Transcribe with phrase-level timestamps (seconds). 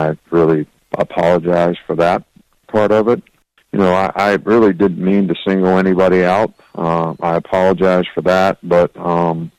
[0.00, 0.66] I really
[0.98, 2.24] apologize for that
[2.66, 3.22] part of it.
[3.72, 6.52] You know, I, I really didn't mean to single anybody out.
[6.74, 9.52] Uh, I apologize for that, but um,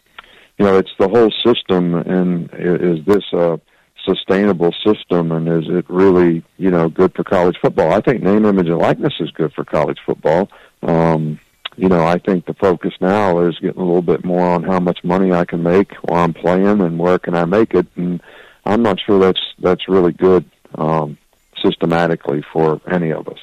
[0.58, 3.60] you know, it's the whole system, and is this a
[4.06, 7.94] sustainable system, and is it really, you know, good for college football?
[7.94, 10.50] I think name, image, and likeness is good for college football.
[10.84, 11.40] Um,
[11.78, 14.80] you know, I think the focus now is getting a little bit more on how
[14.80, 18.22] much money I can make while I'm playing and where can I make it, and
[18.66, 21.18] I'm not sure that's that's really good um,
[21.64, 23.40] systematically for any of us.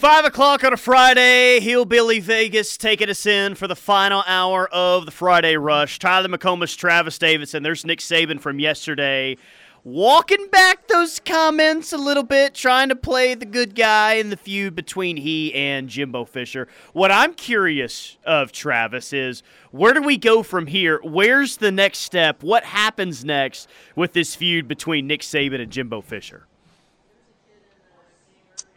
[0.00, 5.04] Five o'clock on a Friday, Hillbilly Vegas taking us in for the final hour of
[5.04, 5.98] the Friday Rush.
[5.98, 7.62] Tyler McComas, Travis Davidson.
[7.62, 9.36] There's Nick Saban from yesterday,
[9.84, 14.36] walking back those comments a little bit, trying to play the good guy in the
[14.36, 16.68] feud between he and Jimbo Fisher.
[16.92, 21.00] What I'm curious of, Travis, is where do we go from here?
[21.02, 22.42] Where's the next step?
[22.42, 26.46] What happens next with this feud between Nick Saban and Jimbo Fisher?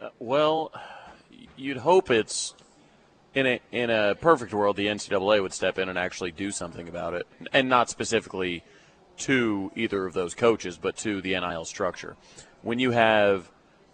[0.00, 0.72] Uh, well
[1.56, 2.54] you'd hope it's
[3.34, 6.88] in a in a perfect world the NCAA would step in and actually do something
[6.88, 8.62] about it, and not specifically
[9.16, 12.16] to either of those coaches, but to the NIL structure.
[12.62, 13.50] When you have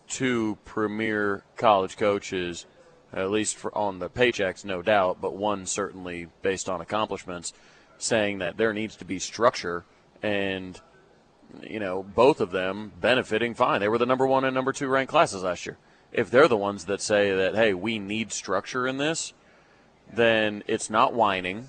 [0.09, 2.67] two premier college coaches,
[3.12, 7.53] at least for on the paychecks, no doubt, but one certainly based on accomplishments,
[7.99, 9.85] saying that there needs to be structure
[10.23, 10.81] and
[11.62, 13.81] you know both of them benefiting fine.
[13.81, 15.77] They were the number one and number two ranked classes last year
[16.12, 19.33] if they're the ones that say that, hey, we need structure in this,
[20.12, 21.69] then it's not whining.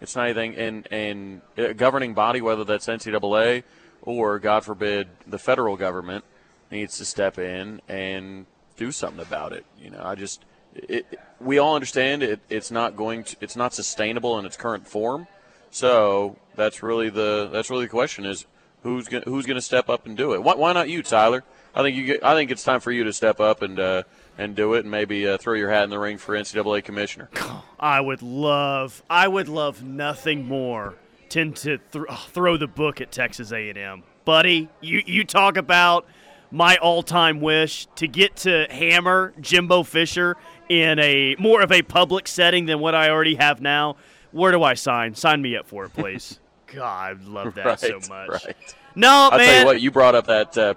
[0.00, 0.54] It's not anything.
[0.56, 3.64] And, and a governing body, whether that's NCAA
[4.02, 6.24] or, God forbid, the federal government,
[6.70, 9.64] needs to step in and do something about it.
[9.78, 13.74] You know, I just, it, we all understand it, it's not going to, it's not
[13.74, 15.26] sustainable in its current form.
[15.70, 18.46] So that's really the, that's really the question is
[18.82, 20.42] who's going who's going to step up and do it?
[20.42, 21.44] Why, why not you, Tyler?
[21.74, 24.02] I think you get, I think it's time for you to step up and uh,
[24.40, 27.28] and do it, and maybe uh, throw your hat in the ring for NCAA commissioner.
[27.80, 30.94] I would love, I would love nothing more
[31.28, 34.70] than to th- throw the book at Texas A&M, buddy.
[34.80, 36.06] You you talk about
[36.50, 40.38] my all-time wish to get to hammer Jimbo Fisher
[40.70, 43.96] in a more of a public setting than what I already have now.
[44.32, 45.14] Where do I sign?
[45.14, 46.40] Sign me up for it, please.
[46.66, 48.46] God, I love that right, so much.
[48.46, 48.56] Right.
[48.94, 49.46] No, I'll man.
[49.46, 49.80] tell you what.
[49.82, 50.74] You brought up that uh,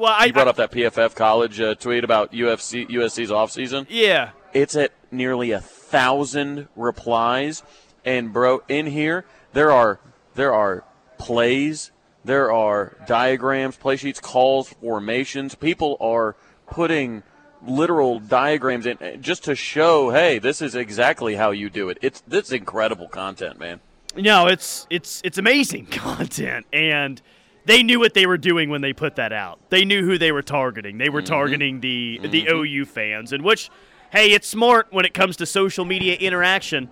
[0.00, 3.86] well, I you brought I, up that PFF college uh, tweet about UFC USC's offseason.
[3.88, 7.62] Yeah, it's at nearly a thousand replies,
[8.04, 10.00] and bro, in here there are
[10.34, 10.84] there are
[11.18, 11.90] plays,
[12.24, 15.54] there are diagrams, play sheets, calls, formations.
[15.54, 16.34] People are
[16.66, 17.22] putting
[17.66, 21.98] literal diagrams in just to show, hey, this is exactly how you do it.
[22.00, 23.80] It's this incredible content, man.
[24.16, 27.20] No, it's it's it's amazing content and
[27.64, 29.58] they knew what they were doing when they put that out.
[29.70, 30.98] They knew who they were targeting.
[30.98, 31.32] They were mm-hmm.
[31.32, 32.30] targeting the mm-hmm.
[32.30, 33.70] the OU fans, and which,
[34.10, 36.88] hey, it's smart when it comes to social media interaction.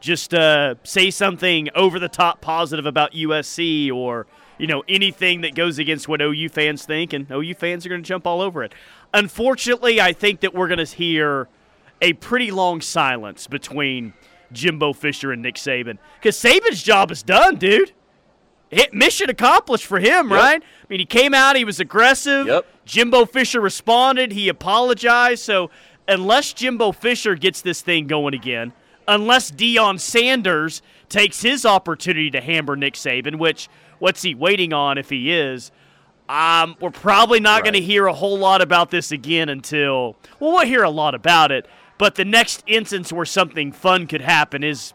[0.00, 4.26] Just uh, say something over the top positive about USC or
[4.58, 8.02] you know anything that goes against what OU fans think, and OU fans are going
[8.02, 8.74] to jump all over it.
[9.14, 11.48] Unfortunately, I think that we're going to hear
[12.00, 14.12] a pretty long silence between
[14.52, 17.92] Jimbo Fisher and Nick Saban because Saban's job is done, dude
[18.72, 20.38] hit mission accomplished for him, yep.
[20.38, 20.62] right?
[20.62, 22.46] I mean, he came out, he was aggressive.
[22.46, 22.66] Yep.
[22.84, 25.44] Jimbo Fisher responded, he apologized.
[25.44, 25.70] So,
[26.08, 28.72] unless Jimbo Fisher gets this thing going again,
[29.06, 33.68] unless Deion Sanders takes his opportunity to hammer Nick Saban, which
[33.98, 35.70] what's he waiting on if he is?
[36.28, 37.64] Um, we're probably not right.
[37.64, 41.14] going to hear a whole lot about this again until well, we'll hear a lot
[41.14, 41.66] about it.
[41.98, 44.94] But the next instance where something fun could happen is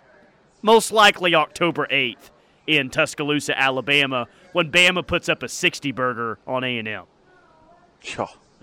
[0.64, 2.32] most likely October eighth
[2.68, 7.06] in Tuscaloosa, Alabama, when Bama puts up a 60 burger on A&M.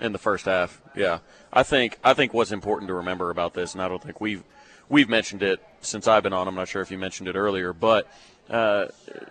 [0.01, 1.21] In the first half, yeah.
[1.53, 4.43] I think I think what's important to remember about this, and I don't think we've
[4.89, 6.49] we've mentioned it since I've been on.
[6.49, 8.09] I'm not sure if you mentioned it earlier, but
[8.51, 8.87] uh,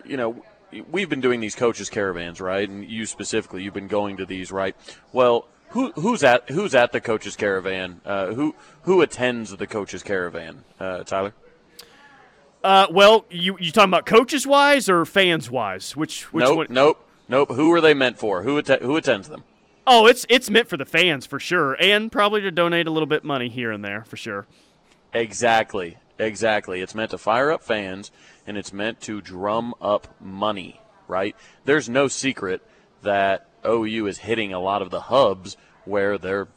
[0.06, 0.42] you know
[0.90, 2.68] we've been doing these coaches caravans, right?
[2.68, 4.76] And you specifically, you've been going to these, right?
[5.12, 8.02] Well, who, who's at who's at the coaches caravan?
[8.06, 10.64] Uh, who who attends the coaches caravan?
[10.80, 11.34] Uh, Tyler.
[12.64, 15.96] Uh, well, you you talking about coaches wise or fans wise?
[15.96, 16.68] Which which nope, one?
[16.70, 17.52] Nope, nope.
[17.52, 18.44] Who are they meant for?
[18.44, 19.44] Who att- who attends them?
[19.86, 23.08] Oh, it's it's meant for the fans for sure, and probably to donate a little
[23.08, 24.48] bit money here and there for sure.
[25.14, 26.80] Exactly, exactly.
[26.82, 28.12] It's meant to fire up fans,
[28.48, 30.80] and it's meant to drum up money.
[31.10, 31.36] Right?
[31.66, 32.62] There's no secret
[33.02, 36.48] that OU is hitting a lot of the hubs where their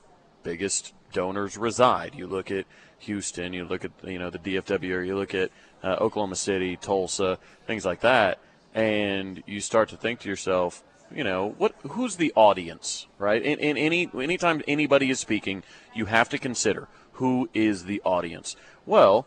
[0.44, 2.14] biggest donors reside.
[2.14, 2.64] You look at
[2.98, 5.50] Houston, you look at you know the DFW, or you look at
[5.82, 8.38] uh, Oklahoma City, Tulsa, things like that,
[8.74, 10.82] and you start to think to yourself,
[11.14, 13.42] you know, what who's the audience, right?
[13.42, 15.62] In, in any anytime anybody is speaking,
[15.94, 18.56] you have to consider who is the audience.
[18.84, 19.26] Well,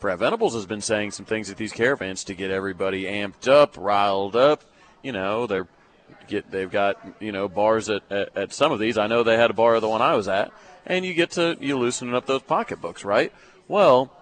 [0.00, 3.76] Brent Venables has been saying some things at these caravans to get everybody amped up,
[3.78, 4.64] riled up.
[5.02, 5.68] You know, they're
[6.28, 8.98] get they've got you know bars at, at, at some of these.
[8.98, 10.52] I know they had a bar at the one I was at,
[10.86, 13.32] and you get to you loosening up those pocketbooks, right?
[13.68, 14.12] Well,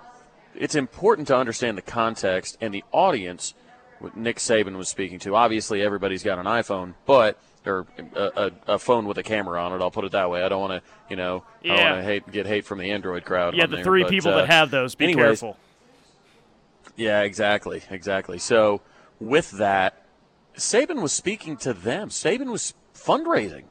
[0.54, 3.54] it's important to understand the context and the audience.
[3.98, 5.36] What Nick Saban was speaking to.
[5.36, 9.72] Obviously, everybody's got an iPhone, but or a, a, a, phone with a camera on
[9.72, 9.82] it.
[9.82, 10.42] I'll put it that way.
[10.42, 11.72] I don't want to, you know, yeah.
[11.72, 13.54] I don't want to hate get hate from the Android crowd.
[13.54, 14.94] Yeah, the there, three but, people uh, that have those.
[14.94, 15.56] Be anyways, careful.
[16.96, 18.38] Yeah, exactly, exactly.
[18.38, 18.80] So
[19.20, 20.04] with that,
[20.56, 22.08] Saban was speaking to them.
[22.08, 23.64] Saban was fundraising.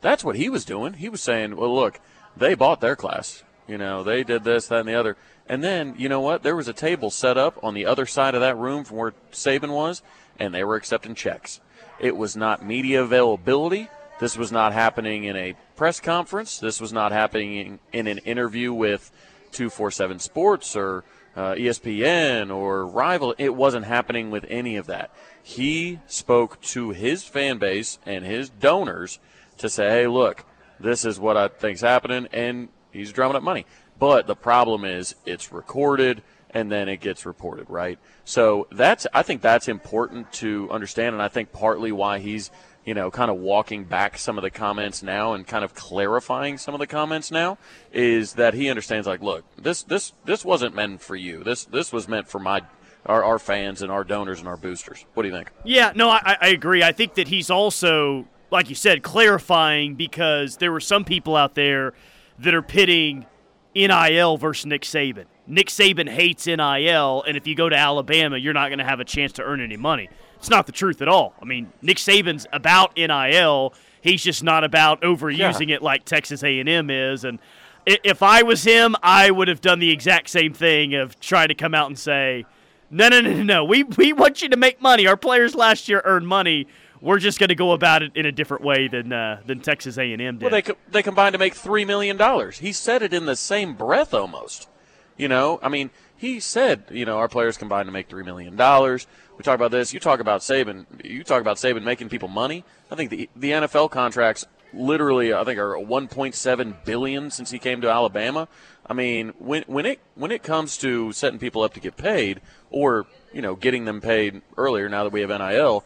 [0.00, 0.94] That's what he was doing.
[0.94, 2.00] He was saying, "Well, look,
[2.36, 3.42] they bought their class.
[3.66, 5.16] You know, they did this, that, and the other."
[5.48, 6.42] And then, you know what?
[6.42, 9.14] There was a table set up on the other side of that room from where
[9.32, 10.02] Saban was,
[10.38, 11.60] and they were accepting checks.
[11.98, 13.88] It was not media availability.
[14.18, 16.58] This was not happening in a press conference.
[16.58, 19.10] This was not happening in an interview with
[19.52, 21.04] 247 Sports or
[21.36, 23.34] uh, ESPN or Rival.
[23.38, 25.10] It wasn't happening with any of that.
[25.42, 29.18] He spoke to his fan base and his donors
[29.58, 30.44] to say, hey, look,
[30.80, 33.66] this is what I think's happening, and he's drumming up money.
[33.98, 37.98] But the problem is it's recorded and then it gets reported, right?
[38.24, 42.50] So that's I think that's important to understand, and I think partly why he's
[42.84, 46.56] you know kind of walking back some of the comments now and kind of clarifying
[46.56, 47.58] some of the comments now
[47.92, 51.42] is that he understands like, look, this this this wasn't meant for you.
[51.42, 52.62] This this was meant for my
[53.06, 55.04] our, our fans and our donors and our boosters.
[55.14, 55.50] What do you think?
[55.64, 56.82] Yeah, no, I, I agree.
[56.82, 61.54] I think that he's also, like you said, clarifying because there were some people out
[61.54, 61.94] there
[62.38, 63.26] that are pitting
[63.74, 65.26] NIL versus Nick Saban.
[65.46, 69.00] Nick Saban hates NIL, and if you go to Alabama, you're not going to have
[69.00, 70.08] a chance to earn any money.
[70.36, 71.34] It's not the truth at all.
[71.40, 73.74] I mean, Nick Saban's about NIL.
[74.00, 75.76] He's just not about overusing yeah.
[75.76, 77.24] it like Texas A&M is.
[77.24, 77.38] And
[77.86, 81.54] if I was him, I would have done the exact same thing of trying to
[81.54, 82.44] come out and say,
[82.90, 83.64] "No, no, no, no, no.
[83.64, 85.06] We we want you to make money.
[85.06, 86.66] Our players last year earned money.
[87.06, 89.96] We're just going to go about it in a different way than uh, than Texas
[89.96, 92.58] A&M did." Well, they co- they combined to make three million dollars.
[92.58, 94.68] He said it in the same breath almost.
[95.16, 98.56] You know, I mean, he said, you know, our players combined to make three million
[98.56, 99.06] dollars.
[99.38, 99.94] We talk about this.
[99.94, 100.86] You talk about Saban.
[101.04, 102.64] You talk about Saban making people money.
[102.90, 104.44] I think the the NFL contracts
[104.74, 108.48] literally, I think, are 1.7 billion since he came to Alabama.
[108.86, 112.40] I mean, when when it when it comes to setting people up to get paid,
[112.70, 115.84] or you know, getting them paid earlier now that we have NIL,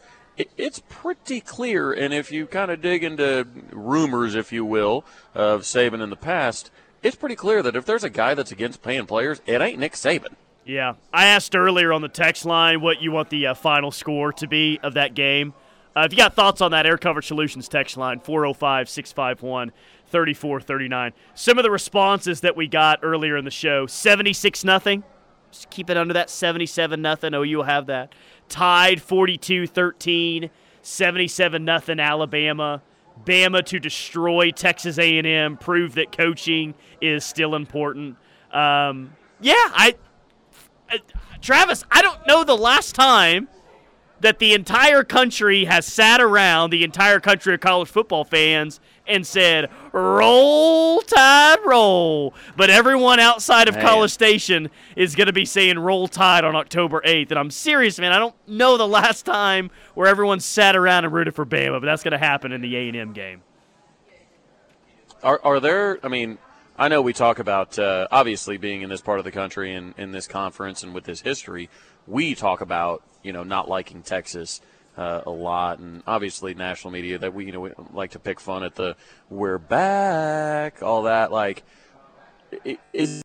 [0.56, 1.92] it's pretty clear.
[1.92, 5.04] And if you kind of dig into rumors, if you will,
[5.34, 6.70] of Saban in the past
[7.02, 9.92] it's pretty clear that if there's a guy that's against paying players, it ain't Nick
[9.94, 10.34] Saban.
[10.64, 10.94] Yeah.
[11.12, 14.46] I asked earlier on the text line what you want the uh, final score to
[14.46, 15.54] be of that game.
[15.96, 19.72] Uh, if you got thoughts on that, Air Comfort Solutions text line 405 651
[20.08, 21.12] 3439.
[21.34, 25.02] Some of the responses that we got earlier in the show 76 nothing.
[25.50, 27.34] Just keep it under that 77 nothing.
[27.34, 28.14] Oh, you'll have that.
[28.50, 30.50] Tied 42 13,
[30.82, 32.82] 77 nothing Alabama.
[33.25, 38.17] Bama to destroy Texas A&M, prove that coaching is still important.
[38.50, 39.94] Um, yeah, I,
[40.88, 41.00] I,
[41.41, 43.49] Travis, I don't know the last time
[44.20, 49.27] that the entire country has sat around, the entire country of college football fans, and
[49.27, 52.34] said, Roll Tide, roll.
[52.56, 53.84] But everyone outside of man.
[53.84, 57.31] College Station is going to be saying Roll Tide on October 8th.
[57.31, 58.12] And I'm serious, man.
[58.12, 61.86] I don't know the last time where everyone sat around and rooted for Bama, but
[61.86, 63.43] that's going to happen in the A&M game.
[65.22, 66.39] Are, are there, I mean,
[66.79, 69.93] I know we talk about uh, obviously being in this part of the country and
[69.98, 71.69] in this conference and with this history,
[72.10, 74.60] we talk about, you know, not liking Texas
[74.96, 78.40] uh, a lot, and obviously national media that we you know we like to pick
[78.40, 78.96] fun at the
[79.29, 81.32] "we're back" all that.
[81.32, 81.62] Like,
[82.93, 83.22] is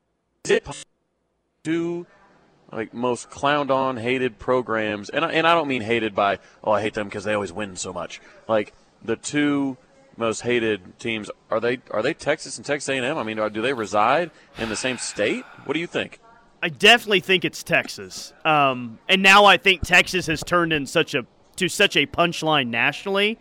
[0.48, 0.68] it
[1.64, 2.06] two
[2.72, 6.72] like most clowned on, hated programs, and I, and I don't mean hated by oh
[6.72, 8.22] I hate them because they always win so much.
[8.48, 8.74] Like
[9.04, 9.78] the two
[10.18, 13.18] most hated teams are they are they Texas and Texas A&M?
[13.18, 15.44] I mean, do they reside in the same state?
[15.66, 16.20] What do you think?
[16.66, 18.34] I definitely think it's Texas.
[18.44, 22.70] Um, and now I think Texas has turned in such a to such a punchline
[22.70, 23.38] nationally.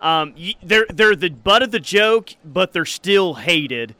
[0.00, 3.96] Um, they're they're the butt of the joke, but they're still hated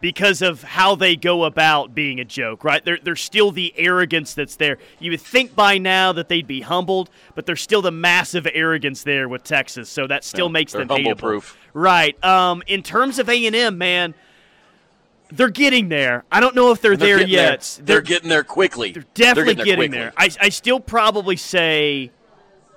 [0.00, 2.84] because of how they go about being a joke, right?
[2.84, 4.78] They're, they're still the arrogance that's there.
[5.00, 9.02] You would think by now that they'd be humbled, but there's still the massive arrogance
[9.02, 11.56] there with Texas, so that still yeah, makes them humble proof.
[11.72, 12.22] Right.
[12.22, 14.14] Um, in terms of A&M, man,
[15.36, 16.24] They're getting there.
[16.30, 17.50] I don't know if they're, They're there getting there.
[17.50, 17.80] yet.
[17.82, 18.92] They're, getting there quickly.
[18.92, 19.98] They're definitely They're getting, quickly.
[19.98, 20.12] there.
[20.16, 22.12] I, I still probably say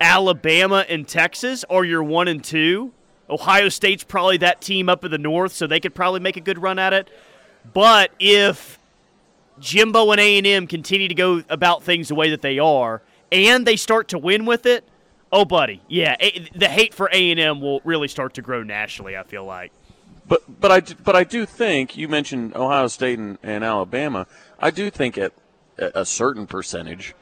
[0.02, 2.94] Alabama and Texas are your one and two.
[3.30, 6.42] Ohio State's probably that team up in the north, so they could probably make a
[6.42, 7.10] good run at it.
[7.74, 8.80] But if
[9.60, 13.02] Jimbo and A and M continue to go about things the way that they are,
[13.32, 14.88] and they start to win with it,
[15.32, 16.16] oh, buddy, yeah,
[16.56, 19.18] the hate for A and M will really start to grow nationally.
[19.18, 19.74] I feel like.
[20.28, 24.28] But but I do- but I do think you mentioned Ohio State and, and Alabama.
[24.60, 25.34] I do think at
[25.78, 27.14] a certain percentage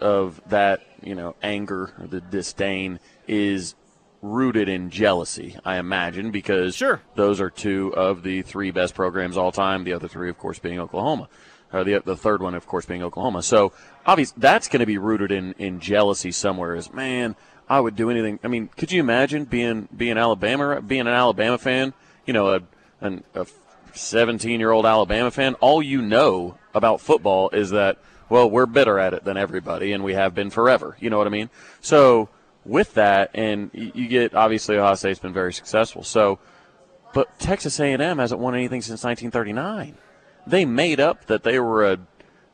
[0.00, 3.74] of that you know anger, or the disdain is
[4.22, 5.56] rooted in jealousy.
[5.64, 7.02] I imagine because Sure.
[7.14, 9.84] those are two of the three best programs all time.
[9.84, 11.28] The other three, of course, being Oklahoma.
[11.72, 13.42] Or the the third one, of course, being Oklahoma.
[13.42, 13.72] So
[14.06, 16.74] obviously that's going to be rooted in in jealousy somewhere.
[16.74, 17.36] Is man.
[17.66, 18.38] I would do anything.
[18.44, 21.94] I mean, could you imagine being being Alabama, being an Alabama fan?
[22.26, 22.60] You know, a
[23.00, 23.46] an, a
[23.92, 25.54] 17 year old Alabama fan.
[25.54, 30.02] All you know about football is that well, we're better at it than everybody, and
[30.02, 30.96] we have been forever.
[30.98, 31.50] You know what I mean?
[31.80, 32.30] So
[32.64, 36.02] with that, and you get obviously Ohio State's been very successful.
[36.02, 36.38] So,
[37.12, 39.96] but Texas A&M hasn't won anything since 1939.
[40.46, 41.98] They made up that they were a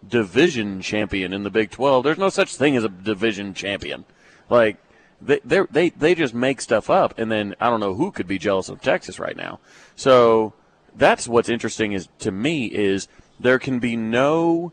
[0.07, 2.05] division champion in the Big 12.
[2.05, 4.05] There's no such thing as a division champion.
[4.49, 4.77] Like
[5.21, 8.39] they they they just make stuff up, and then I don't know who could be
[8.39, 9.61] jealous of Texas right now.
[9.97, 10.55] So
[10.97, 13.09] that's what's interesting is to me is
[13.39, 14.73] there can be no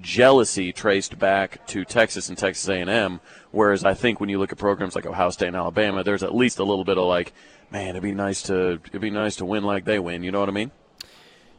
[0.00, 3.20] jealousy traced back to Texas and Texas A&M.
[3.50, 6.34] Whereas I think when you look at programs like Ohio State and Alabama, there's at
[6.34, 7.32] least a little bit of like,
[7.70, 10.22] man, it'd be nice to it'd be nice to win like they win.
[10.22, 10.70] You know what I mean?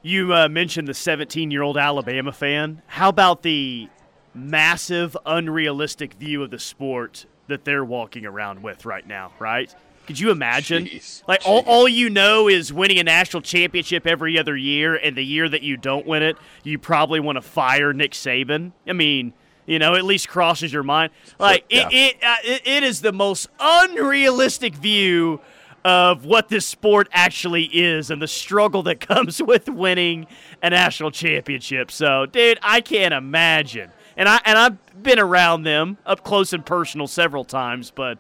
[0.02, 2.82] You uh, mentioned the 17 year old Alabama fan.
[2.88, 3.90] How about the
[4.34, 9.74] massive, unrealistic view of the sport that they're walking around with right now, right?
[10.08, 10.86] Could you imagine?
[10.86, 11.22] Jeez.
[11.28, 15.24] Like, all, all you know is winning a national championship every other year, and the
[15.24, 18.72] year that you don't win it, you probably want to fire Nick Saban.
[18.88, 19.34] I mean,
[19.68, 21.12] you know, at least crosses your mind.
[21.38, 21.90] Like, Yeah.
[21.92, 25.42] it, it, uh, it, it is the most unrealistic view
[25.86, 30.26] of what this sport actually is and the struggle that comes with winning
[30.64, 31.92] a national championship.
[31.92, 33.92] So, dude, I can't imagine.
[34.20, 38.18] And I and I've been around them up close and personal several times, but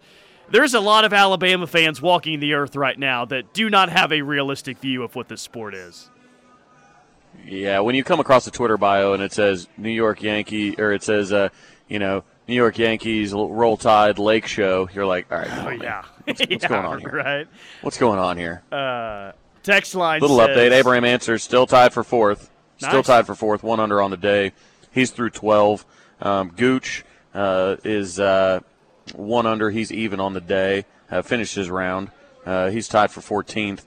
[0.49, 4.11] there's a lot of Alabama fans walking the earth right now that do not have
[4.13, 6.09] a realistic view of what this sport is.
[7.45, 10.91] Yeah, when you come across a Twitter bio and it says New York Yankee or
[10.91, 11.49] it says uh,
[11.87, 15.81] you know New York Yankees Roll Tide Lake Show, you're like, all right, Oh on,
[15.81, 17.11] yeah, What's, what's Yeah, going on here?
[17.11, 17.47] Right.
[17.81, 18.63] What's going on here?
[18.71, 20.21] Uh, text line.
[20.21, 22.49] Little says, update: Abraham Ancer's still tied for fourth.
[22.77, 23.07] Still Nice.
[23.07, 23.61] tied for fourth.
[23.63, 24.53] One under on the day.
[24.91, 25.85] He's through twelve.
[26.21, 27.03] Um, Gooch
[27.33, 28.61] uh, is uh,
[29.13, 29.69] one under.
[29.69, 30.85] He's even on the day.
[31.11, 32.11] Uh, finished his round.
[32.45, 33.83] Uh, he's tied for 14th.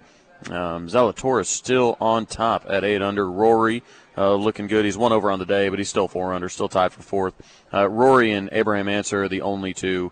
[0.50, 3.30] Um, Zalatoris still on top at eight under.
[3.30, 3.82] Rory
[4.16, 4.84] uh, looking good.
[4.84, 6.48] He's one over on the day, but he's still four under.
[6.48, 7.34] Still tied for fourth.
[7.72, 10.10] Uh, Rory and Abraham Ancer are the only two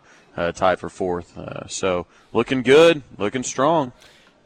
[0.55, 1.37] tied for fourth.
[1.69, 3.03] So looking good.
[3.19, 3.93] Looking strong.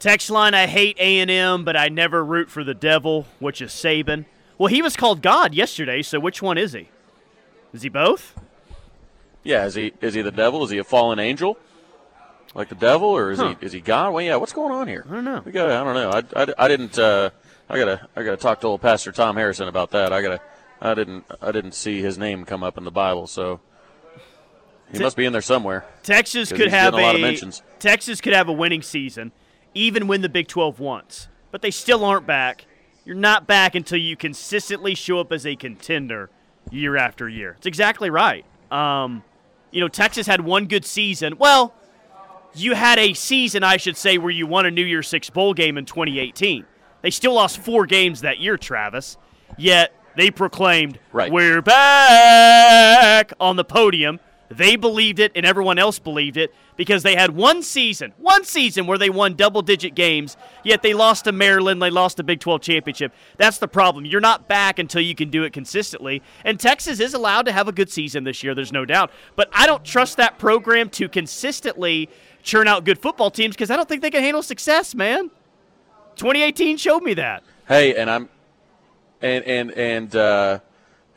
[0.01, 3.61] Text line: I hate A and M, but I never root for the devil, which
[3.61, 4.25] is Saban.
[4.59, 6.89] Well, he was called God yesterday, so which one is he?
[7.73, 8.35] Is he both?
[9.43, 10.63] Yeah, is he is he the devil?
[10.65, 11.59] Is he a fallen angel,
[12.55, 13.55] like the devil, or is Huh.
[13.61, 14.13] he is he God?
[14.13, 14.37] Well, yeah.
[14.37, 15.05] What's going on here?
[15.09, 15.43] I don't know.
[15.45, 15.71] We got.
[15.71, 16.11] I don't know.
[16.11, 16.99] I, I, I didn't.
[16.99, 17.31] Uh,
[17.69, 20.13] I gotta I gotta talk to old Pastor Tom Harrison about that.
[20.13, 20.41] I gotta.
[20.81, 23.61] I didn't I didn't see his name come up in the Bible, so
[24.91, 25.85] he T- must be in there somewhere.
[26.03, 27.63] Texas could have a lot of mentions.
[27.79, 29.33] Texas could have a winning season,
[29.75, 32.67] even win the Big 12 once, but they still aren't back.
[33.05, 36.31] You're not back until you consistently show up as a contender
[36.71, 37.55] year after year.
[37.59, 38.45] It's exactly right.
[38.71, 39.23] Um,
[39.71, 41.37] you know, Texas had one good season.
[41.39, 41.75] Well,
[42.55, 45.53] you had a season, I should say, where you won a New Year's Six bowl
[45.55, 46.65] game in 2018.
[47.03, 49.19] They still lost four games that year, Travis.
[49.59, 51.31] Yet they proclaimed, Right.
[51.31, 54.21] "We're back" on the podium.
[54.49, 58.87] They believed it, and everyone else believed it because they had one season, one season
[58.87, 60.37] where they won double-digit games.
[60.63, 61.81] Yet they lost to Maryland.
[61.81, 63.13] They lost the Big 12 championship.
[63.37, 64.05] That's the problem.
[64.05, 66.23] You're not back until you can do it consistently.
[66.45, 68.55] And Texas is allowed to have a good season this year.
[68.55, 69.11] There's no doubt.
[69.37, 72.09] But I don't trust that program to consistently
[72.43, 75.31] churn out good football teams because I don't think they can handle success, man.
[76.17, 77.43] 2018 showed me that.
[77.67, 78.29] Hey, and I'm
[79.21, 80.59] and and and uh,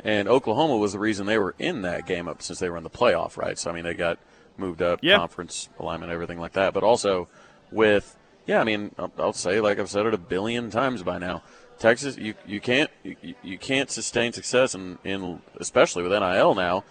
[0.03, 2.83] and Oklahoma was the reason they were in that game up since they were in
[2.83, 3.57] the playoff, right?
[3.57, 4.19] So I mean, they got
[4.57, 5.17] moved up, Yeah.
[5.17, 6.73] conference alignment, everything like that.
[6.73, 7.27] But also
[7.71, 11.17] with yeah, I mean, I'll, I'll say like I've said it a billion times by
[11.17, 11.43] now.
[11.79, 16.83] Texas, you you can't you, you can't sustain success in, in especially with NIL now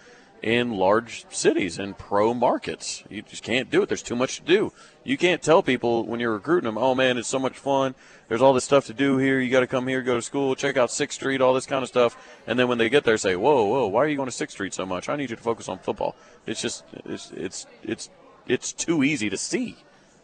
[0.43, 3.03] in large cities and pro markets.
[3.09, 3.89] You just can't do it.
[3.89, 4.71] There's too much to do.
[5.03, 7.95] You can't tell people when you're recruiting them, oh man, it's so much fun.
[8.27, 9.39] There's all this stuff to do here.
[9.39, 11.81] You got to come here, go to school, check out Sixth Street, all this kind
[11.81, 12.17] of stuff.
[12.45, 14.53] And then when they get there, say, whoa, whoa, why are you going to Sixth
[14.53, 15.07] Street so much?
[15.09, 16.15] I need you to focus on football.
[16.45, 18.09] It's just, it's, it's, it's,
[18.47, 19.77] it's too easy to see.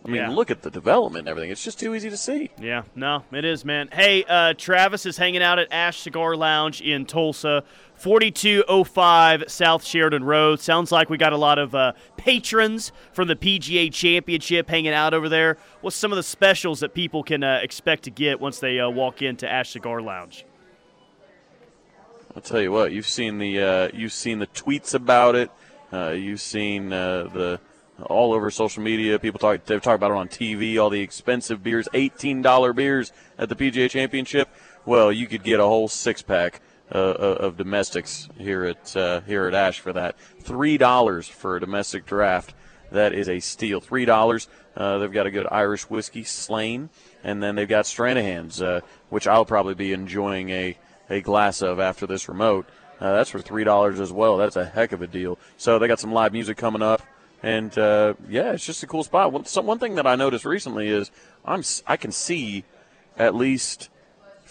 [0.06, 0.30] I mean, Yeah.
[0.32, 1.50] look at the development and everything.
[1.50, 2.52] It's just too easy to see.
[2.60, 3.88] Yeah, no, it is, man.
[3.94, 7.64] Hey, uh, Travis is hanging out at Ash Cigar Lounge in Tulsa,
[8.04, 10.60] 4205 South Sheridan Road.
[10.60, 15.14] Sounds like we got a lot of uh, patrons from the PGA Championship hanging out
[15.14, 15.58] over there.
[15.80, 18.90] What's some of the specials that people can uh, expect to get once they uh,
[18.90, 20.46] walk into Ash Cigar Lounge?
[22.36, 25.50] I'll tell you what, you've seen the uh, you've seen the tweets about it.
[25.94, 27.62] Uh, you've seen uh, the
[28.02, 29.18] all over social media.
[29.18, 30.78] People talk they've talked about it on TV.
[30.78, 34.50] All the expensive beers, eighteen dollar beers at the PGA Championship.
[34.86, 36.60] Well, you could get a whole six pack
[36.92, 40.16] uh, of domestics here at uh, here at Ash for that.
[40.40, 42.54] Three dollars for a domestic draft.
[42.92, 43.82] That is a steal.
[43.82, 44.48] Three dollars.
[44.76, 46.90] Uh, they've got a good Irish whiskey, Slane,
[47.24, 50.78] and then they've got Stranahan's, uh, which I'll probably be enjoying a,
[51.10, 52.68] a glass of after this remote.
[53.00, 54.38] Uh, that's for three dollars as well.
[54.38, 55.38] That's a heck of a deal.
[55.58, 57.02] So they got some live music coming up,
[57.42, 59.32] and uh, yeah, it's just a cool spot.
[59.32, 61.12] One, one thing that I noticed recently is
[61.46, 62.64] I'm I can see
[63.18, 63.90] at least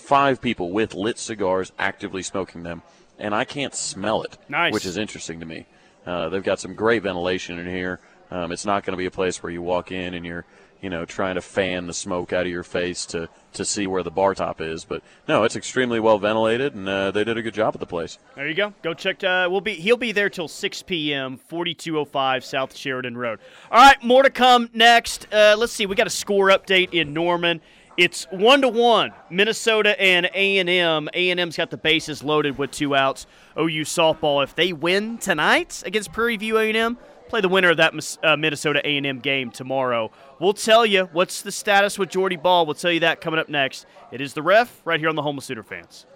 [0.03, 2.83] five people with lit cigars actively smoking them,
[3.19, 4.37] and I can't smell it.
[4.49, 4.73] Nice.
[4.73, 5.67] Which is interesting to me.
[6.05, 8.01] Uh, they've got some great ventilation in here.
[8.31, 10.45] Um, it's not going to be a place where you walk in and you're,
[10.81, 14.03] you know, trying to fan the smoke out of your face to, to see where
[14.03, 14.85] the bar top is.
[14.85, 17.87] But no, it's extremely well ventilated, and uh, they did a good job at the
[17.87, 18.19] place.
[18.35, 18.73] There you go.
[18.83, 19.23] Go check.
[19.23, 19.75] Uh, we'll be.
[19.75, 21.37] He'll be there till 6 p.m.
[21.37, 23.39] 4205 South Sheridan Road.
[23.71, 25.33] All right, more to come next.
[25.33, 25.87] Uh, let's see.
[25.87, 27.61] We got a score update in Norman.
[27.97, 29.13] It's one to one.
[29.29, 31.09] Minnesota and A and M.
[31.13, 33.27] A and M's got the bases loaded with two outs.
[33.59, 34.43] OU softball.
[34.43, 38.19] If they win tonight against Prairie View A and M, play the winner of that
[38.23, 40.11] uh, Minnesota A and M game tomorrow.
[40.41, 42.65] We'll tell you what's the status with Jordy Bahl.
[42.65, 43.85] We'll tell you that coming up next.
[44.11, 46.07] It is the ref right here on the Home of Sooner fans.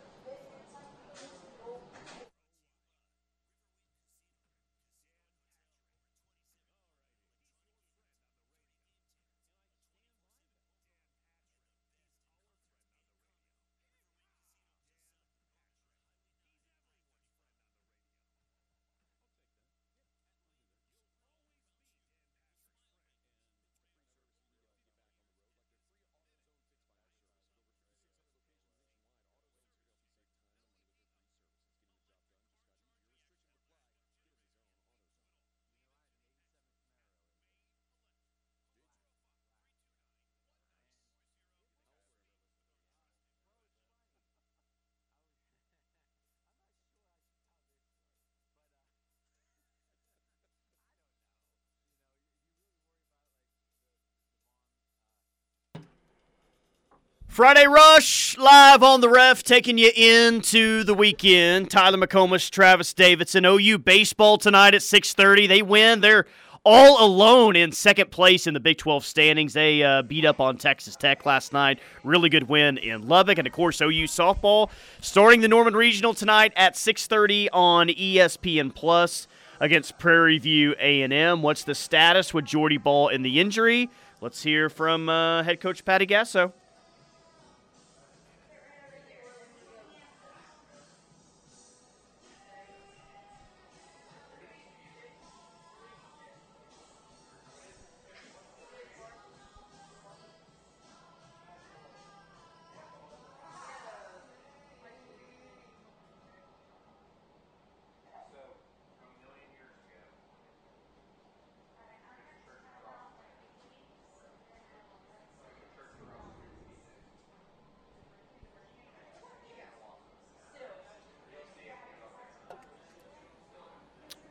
[57.37, 61.71] Friday Rush live on the ref, taking you into the weekend.
[61.71, 65.47] Tyler McComas, Travis Davidson, OU baseball tonight at 6:30.
[65.47, 66.01] They win.
[66.01, 66.25] They're
[66.65, 69.53] all alone in second place in the Big 12 standings.
[69.53, 71.79] They uh, beat up on Texas Tech last night.
[72.05, 74.71] Really good win in Lubbock, and of course OU softball
[75.03, 79.29] starting the Norman Regional tonight at 6:30 on ESPN Plus
[79.61, 81.43] against Prairie View A&M.
[81.43, 83.91] What's the status with Jordy Bahl in the injury?
[84.23, 86.55] Let's hear from uh, head coach Patty Gasso.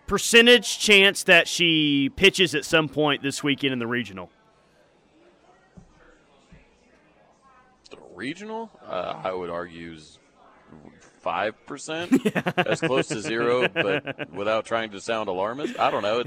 [0.07, 4.29] Percentage chance that she pitches at some point this weekend in the regional?
[7.89, 10.17] The regional, uh, I would argue, is
[11.21, 12.11] five percent,
[12.57, 15.79] as close to zero, but without trying to sound alarmist.
[15.79, 16.23] I don't know.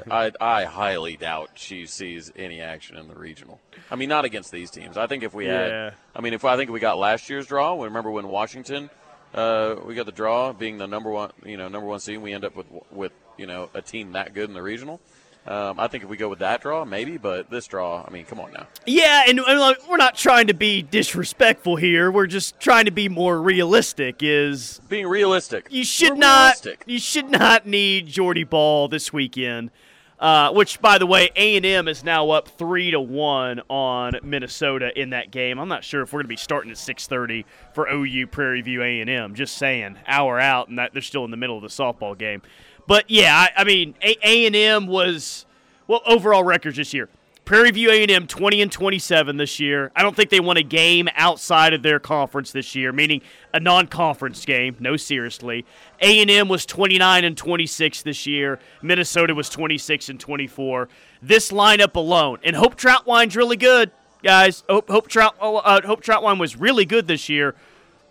[0.10, 3.60] I, I highly doubt she sees any action in the regional.
[3.90, 4.96] I mean, not against these teams.
[4.96, 5.84] I think if we Yeah.
[5.84, 7.74] had, I mean, if I think we got last year's draw.
[7.74, 8.90] We Remember when Washington,
[9.34, 12.18] uh, we got the draw being the number one, you know, number one seed.
[12.18, 15.00] We end up with with you know a team that good in the regional.
[15.44, 18.24] Um, I think if we go with that draw, maybe, but this draw, I mean,
[18.24, 18.68] come on now.
[18.86, 22.12] Yeah, and, and like, we're not trying to be disrespectful here.
[22.12, 24.18] We're just trying to be more realistic.
[24.20, 25.66] Is Being realistic.
[25.68, 26.84] you should We're not realistic.
[26.86, 29.72] you should not need Jordy Bahl this weekend.
[30.22, 34.20] Uh, which, by the way, A and M is now up three to one on
[34.22, 35.58] Minnesota in that game.
[35.58, 38.84] I'm not sure if we're going to be starting at 6:30 for OU Prairie View
[38.84, 39.34] A and M.
[39.34, 42.40] Just saying, hour out, and that they're still in the middle of the softball game.
[42.86, 45.44] But yeah, I, I mean, A and M was
[45.88, 47.08] well overall records this year.
[47.52, 49.92] Prairie View A&M 20 and 27 this year.
[49.94, 53.20] I don't think they won a game outside of their conference this year, meaning
[53.52, 54.74] a non-conference game.
[54.80, 55.66] No, seriously.
[56.00, 58.58] A&M was 29 and 26 this year.
[58.80, 60.88] Minnesota was 26 and 24.
[61.20, 63.90] This lineup alone, and Hope Trautwein's really good,
[64.22, 64.64] guys.
[64.66, 67.54] Hope Hope Trout uh, Hope Trautwein was really good this year.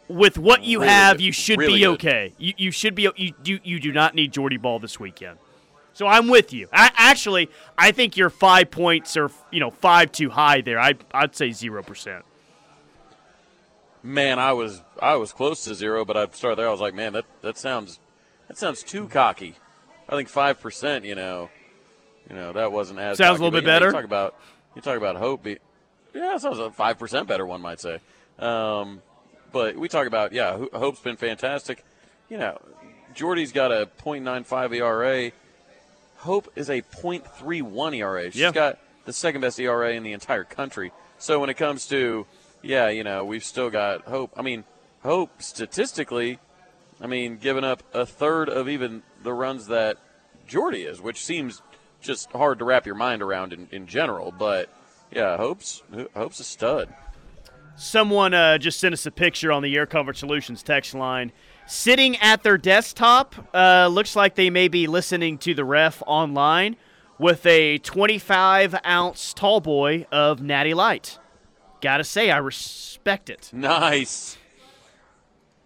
[0.07, 1.23] With what you Really have, good.
[1.23, 2.33] you should Really be okay.
[2.37, 3.09] You, you should be.
[3.15, 3.57] You do.
[3.63, 5.39] You do not need Jordy Bahl this weekend.
[5.93, 6.67] So I'm with you.
[6.71, 10.79] I, actually, I think your five points are you know five too high there.
[10.79, 12.25] I I'd say zero percent.
[14.03, 16.67] Man, I was I was close to zero, but I started there.
[16.67, 17.99] I was like, man, that that sounds
[18.47, 19.55] that sounds too cocky.
[20.09, 21.05] I think five percent.
[21.05, 21.49] You know,
[22.29, 23.87] you know that wasn't as Sounds a little bit know, better?
[23.87, 24.35] You talk about
[24.75, 25.43] you talk about hope.
[25.43, 25.57] Be,
[26.13, 27.45] yeah, sounds like five percent better.
[27.45, 27.99] One might say.
[28.39, 29.01] Um,
[29.51, 31.83] but we talk about yeah, hope's been fantastic.
[32.29, 32.61] You know,
[33.13, 35.31] Jordy's got a .95 ERA.
[36.21, 38.25] Hope is a .31 ERA.
[38.31, 38.51] She's Yeah.
[38.51, 40.91] got the second best ERA in the entire country.
[41.17, 42.25] So when it comes to,
[42.61, 44.31] yeah, you know, we've still got Hope.
[44.37, 44.63] I mean,
[45.03, 46.37] Hope statistically,
[47.01, 49.97] I mean, giving up a third of even the runs that
[50.47, 51.61] Jordy is, which seems
[52.01, 54.31] just hard to wrap your mind around in, in general.
[54.31, 54.69] But
[55.11, 55.81] yeah, Hope's
[56.15, 56.93] Hope's a stud.
[57.75, 61.31] Someone uh, just sent us a picture on the Air Comfort Solutions text line.
[61.71, 66.75] Sitting at their desktop, uh, looks like they may be listening to the ref online
[67.17, 71.17] with a 25 ounce tall boy of Natty Light.
[71.79, 73.51] Gotta say, I respect it.
[73.53, 74.37] Nice.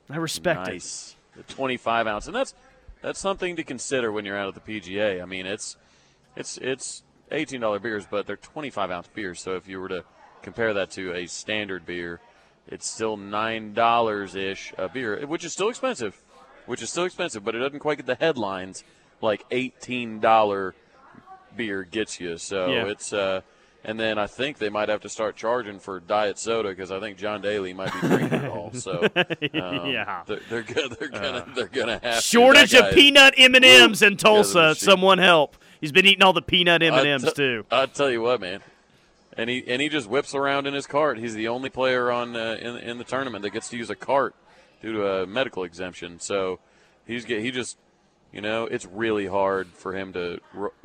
[0.08, 0.74] I respect it.
[0.74, 1.16] nice.
[1.36, 2.54] The 25 ounce, and that's
[3.02, 5.24] that's something to consider when you're out at the PGA.
[5.24, 5.76] I mean, it's
[6.36, 9.42] it's it's 18 dollar beers, but they're 25 ounce beers.
[9.42, 10.04] So if you were to
[10.44, 12.22] compare that to a standard beer,
[12.68, 16.22] it's still nine dollars ish a beer, which is still expensive,
[16.66, 18.84] which is still expensive, but it doesn't quite get the headlines
[19.22, 20.76] like 18 dollar
[21.56, 22.38] beer gets you.
[22.38, 22.86] So Yeah.
[22.88, 23.42] it's uh.
[23.88, 27.00] And then I think they might have to start charging for diet soda because I
[27.00, 28.74] think John Daly might be drinking it all.
[28.74, 29.26] So um,
[29.86, 30.24] Yeah.
[30.26, 32.24] they're, they're, go- they're gonna they're gonna have.
[32.24, 34.74] Shortage of peanut M and M's in Tulsa.
[34.74, 35.56] Someone help!
[35.80, 37.64] He's been eating all the peanut M and M's too.
[37.72, 38.62] I tell you what, man.
[39.38, 41.18] And he and he just whips around in his cart.
[41.18, 43.96] He's the only player on uh, in in the tournament that gets to use a
[43.96, 44.36] cart
[44.82, 46.20] due to a medical exemption.
[46.20, 46.60] So
[47.06, 47.78] he's get he just
[48.32, 50.40] you know it's really hard for him to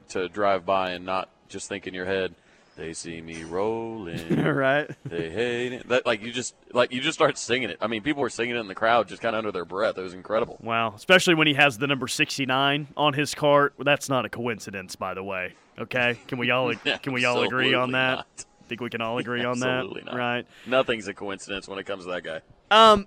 [0.08, 2.34] to drive by and not just think in your head.
[2.80, 4.42] They see me rolling.
[4.42, 4.90] right?
[5.04, 5.88] They hate it.
[5.90, 7.76] That like you just like you just start singing it.
[7.78, 9.98] I mean, people were singing it in the crowd, just kind of under their breath.
[9.98, 10.56] It was incredible.
[10.62, 13.74] Wow, especially when he has the number 69 on his cart.
[13.78, 15.52] That's not a coincidence, by the way.
[15.78, 18.14] Okay, can we all can we all agree on that?
[18.16, 18.44] not.
[18.66, 20.14] Think we can all agree on that, Absolutely not.
[20.14, 20.46] right?
[20.64, 22.40] Nothing's a coincidence when it comes to that guy.
[22.70, 23.06] Um,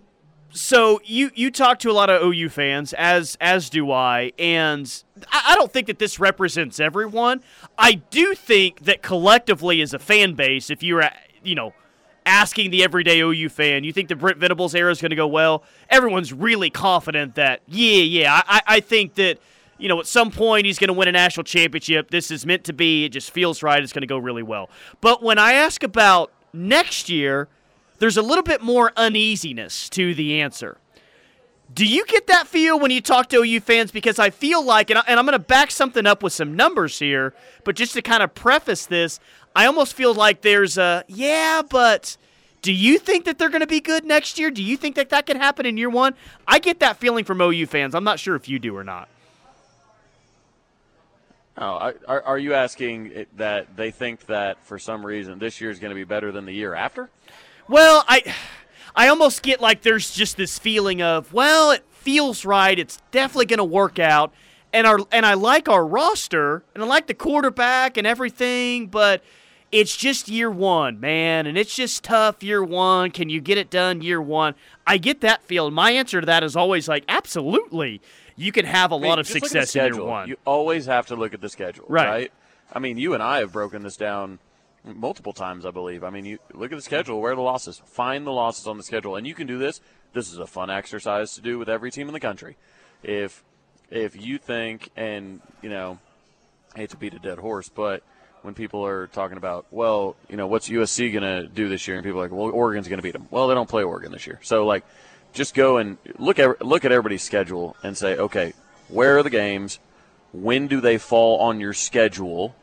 [0.53, 5.03] so you you talk to a lot of OU fans, as as do I, and
[5.31, 7.41] I, I don't think that this represents everyone.
[7.77, 11.09] I do think that collectively, as a fan base, if you're
[11.43, 11.73] you know
[12.25, 15.27] asking the everyday OU fan, you think the Brent Venables era is going to go
[15.27, 15.63] well?
[15.89, 18.33] Everyone's really confident that yeah, yeah.
[18.33, 19.39] I, I I think that.
[19.79, 22.09] You know, at some point he's going to win a national championship.
[22.09, 23.05] This is meant to be.
[23.05, 23.83] It just feels right.
[23.83, 24.69] It's going to go really well.
[25.01, 27.49] But when I ask about next year,
[28.03, 30.75] there's a little bit more uneasiness to the answer.
[31.73, 33.91] Do you get that feel when you talk to OU fans?
[33.93, 36.99] Because I feel like, and, I, I'm going to back something up with some numbers
[36.99, 39.21] here, but just to kind of preface this,
[39.55, 42.17] I almost feel like there's a, yeah, but
[42.61, 44.51] do you think that they're going to be good next year?
[44.51, 46.13] Do you think that that can happen in year one?
[46.45, 47.95] I get that feeling from OU fans.
[47.95, 49.07] I'm not sure if you do or not.
[51.57, 55.79] Oh, are, are you asking that they think that for some reason this year is
[55.79, 57.09] going to be better than the year after?
[57.67, 58.33] Well, I
[58.95, 62.77] I almost get like there's just this feeling of, well, it feels right.
[62.77, 64.33] It's definitely going to work out.
[64.71, 69.23] And our and I like our roster and I like the quarterback and everything, but
[69.71, 73.11] it's just year 1, man, and it's just tough year 1.
[73.11, 74.53] Can you get it done year 1?
[74.85, 75.73] I get that feeling.
[75.73, 78.01] My answer to that is always like absolutely.
[78.35, 80.03] You can have a I mean, lot of just look at the success in year
[80.03, 80.27] 1.
[80.29, 82.07] You always have to look at the schedule, Right.
[82.07, 82.31] right.
[82.71, 84.39] I mean, you and I have broken this down
[84.85, 86.03] multiple times, I believe.
[86.03, 87.81] I mean, you look at the schedule, where are the losses?
[87.85, 89.81] Find the losses on the schedule, and you can do this.
[90.13, 92.57] This is a fun exercise to do with every team in the country.
[93.01, 93.43] If
[93.89, 95.99] if you think, and you know,
[96.75, 98.03] I hate to beat a dead horse, but
[98.41, 101.95] when people are talking about, well, you know, what's USC going to do this year,
[101.95, 103.27] and people are like, well, Oregon's going to beat them.
[103.31, 104.83] Well, they don't play Oregon this year, so like,
[105.33, 108.53] just go and look at look at everybody's schedule and say, okay,
[108.89, 109.79] where are the games?
[110.31, 112.55] When do they fall on your schedule?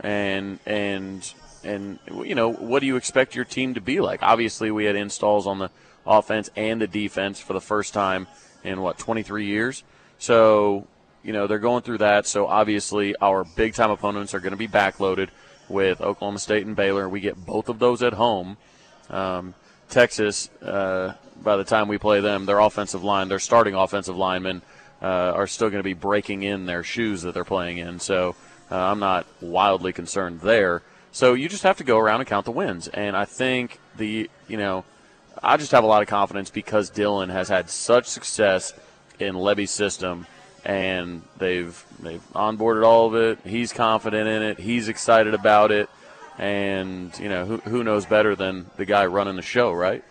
[0.00, 1.32] And and
[1.64, 4.22] and you know, what do you expect your team to be like?
[4.22, 5.70] Obviously, we had installs on the
[6.06, 8.26] offense and the defense for the first time
[8.64, 9.84] in what 23 years.
[10.18, 10.86] So
[11.22, 12.26] you know they're going through that.
[12.26, 15.28] So obviously, our big time opponents are going to be backloaded
[15.68, 17.08] with Oklahoma State and Baylor.
[17.08, 18.56] We get both of those at home.
[19.10, 19.54] Um,
[19.88, 24.62] Texas, uh, by the time we play them, their offensive line, their starting offensive linemen,
[25.02, 27.98] uh, are still going to be breaking in their shoes that they're playing in.
[27.98, 28.34] So
[28.72, 30.82] uh, I'm not wildly concerned there.
[31.12, 32.88] So you just have to go around and count the wins.
[32.88, 34.84] And I think the, you know,
[35.42, 38.72] I just have a lot of confidence because Dillon has had such success
[39.18, 40.26] in Lebby's system
[40.64, 43.38] and they've they've onboarded all of it.
[43.44, 44.58] He's confident in it.
[44.58, 45.90] He's excited about it.
[46.38, 50.02] And, you know, who, who knows better than the guy running the show, right?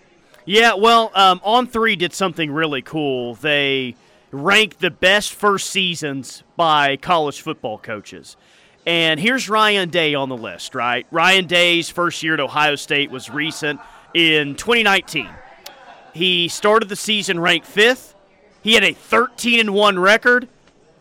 [0.45, 3.36] Yeah, well, um, On Three did something really cool.
[3.36, 3.95] They
[4.32, 8.38] ranked the best first seasons by college football coaches.
[8.85, 11.05] And here's Ryan Day on the list, right?
[11.11, 13.79] Ryan Day's first year at Ohio State was recent
[14.13, 15.29] in 2019.
[16.13, 18.15] He started the season ranked fifth.
[18.63, 20.47] He had a 13 and 1 record,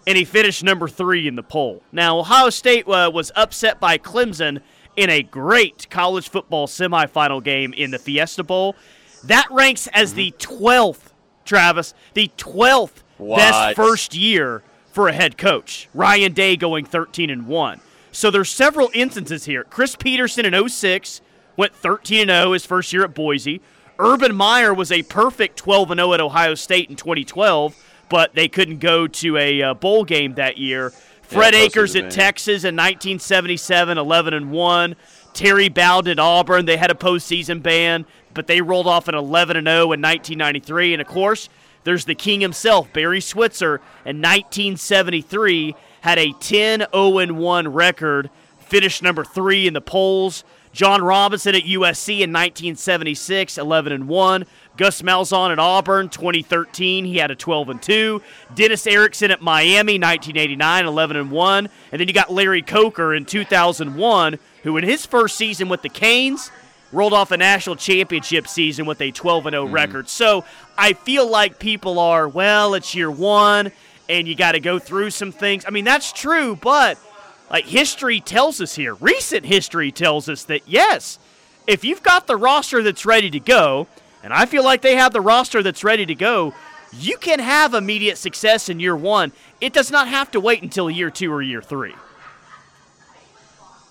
[0.07, 1.83] and he finished number three in the poll.
[1.91, 4.61] Now, Ohio State uh, was upset by Clemson
[4.97, 8.77] in a great college football semifinal game in the Fiesta Bowl.
[9.25, 11.13] That ranks as the 12th,
[11.45, 13.37] Travis, the 12th What?
[13.39, 14.63] best first year
[14.93, 15.89] for a head coach.
[15.95, 17.81] Ryan Day going 13 and 1.
[18.13, 19.65] So there's several instances here.
[19.65, 21.21] Chris Petersen in 06
[21.57, 23.61] went 13 and 0 his first year at Boise.
[23.99, 27.77] Urban Meyer was a perfect 12 and 0 at Ohio State in 2012,
[28.09, 30.91] but they couldn't go to a uh, bowl game that year.
[31.23, 32.11] Fred postseason Akers at.
[32.11, 34.97] Texas in 1977, 11 and 1.
[35.33, 39.57] Terry Bowden at Auburn, they had a postseason ban, but they rolled off an 11
[39.57, 40.95] and 0 in 1993.
[40.95, 41.49] And of course,
[41.85, 49.03] there's the king himself, Barry Switzer, in 1973 had a 10 0 1 record, finished
[49.03, 50.45] number three in the polls.
[50.73, 54.47] John Robinson at USC in 1976, 11 and 1.
[54.77, 58.23] Gus Malzahn at Auburn, 2013, he had a 12 and 2.
[58.55, 61.69] Dennis Erickson at Miami, 1989, 11 and 1.
[61.91, 65.89] And then you got Larry Coker in 2001, who in his first season with the
[65.89, 66.53] Canes
[66.93, 70.09] rolled off a national championship season with a 12 and 0 record.
[70.09, 70.45] So
[70.77, 73.73] I feel like people are, well, it's year one
[74.09, 75.65] and you got to go through some things.
[75.67, 76.99] I mean, that's true, but
[77.51, 81.19] like history tells us here, recent history tells us that yes,
[81.67, 83.87] if you've got the roster that's ready to go,
[84.23, 86.55] and I feel like they have the roster that's ready to go,
[86.93, 89.33] you can have immediate success in year one.
[89.61, 91.95] It does not have to wait until year two or year three.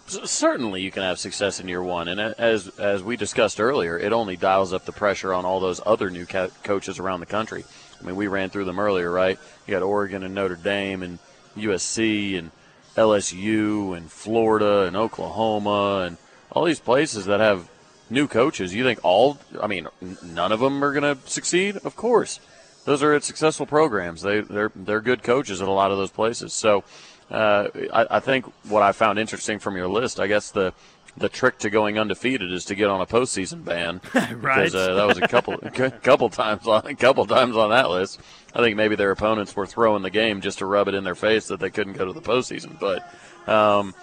[0.10, 4.12] Certainly, you can have success in year one, and as as we discussed earlier, it
[4.12, 7.63] only dials up the pressure on all those other new co- coaches around the country.
[8.00, 9.38] I mean, we ran through them earlier, right?
[9.67, 11.19] You got Oregon and Notre Dame and
[11.56, 12.50] USC and
[12.95, 16.17] LSU and Florida and Oklahoma and
[16.52, 17.69] all these places that have
[18.10, 18.74] new coaches.
[18.74, 19.38] You think all?
[19.62, 19.88] I mean,
[20.24, 21.78] none of them are going to succeed?
[21.78, 22.39] Of course,
[22.86, 24.24] those are successful programs.
[24.24, 26.54] They they're they're good coaches at a lot of those places.
[26.54, 26.84] So.
[27.30, 30.74] Uh, I, I think what I found interesting from your list, I guess the
[31.18, 34.02] the trick to going undefeated is to get on a postseason ban.
[34.39, 34.65] Right.
[34.65, 37.89] Because uh, that was a couple a couple times on a couple times on that
[37.89, 38.20] list.
[38.54, 41.15] I think maybe their opponents were throwing the game just to rub it in their
[41.15, 42.80] face that they couldn't go to the postseason.
[42.80, 43.08] But
[43.52, 43.94] um,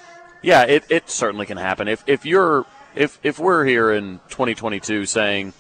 [0.43, 1.89] yeah, it, it certainly can happen.
[1.89, 5.53] If if you're if if we're here in 2022 saying